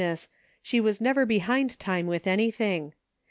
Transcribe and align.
ness, 0.01 0.27
she 0.63 0.81
was 0.81 0.99
never 0.99 1.27
behind 1.27 1.77
time 1.77 2.07
with 2.07 2.25
anything. 2.25 2.91